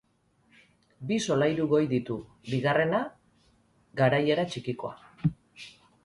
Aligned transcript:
Bi 1.09 1.17
solairu 1.25 1.67
goi 1.73 1.81
ditu, 1.91 2.15
bigarrena 2.53 3.01
garaiera 4.01 4.47
txikikoa. 4.55 5.29